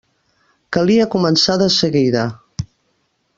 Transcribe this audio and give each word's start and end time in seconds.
Calia 0.77 1.05
començar 1.17 1.59
de 1.63 1.67
seguida. 1.77 2.25